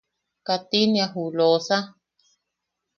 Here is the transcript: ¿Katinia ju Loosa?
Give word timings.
¿Katinia 0.47 1.05
ju 1.13 1.23
Loosa? 1.37 1.77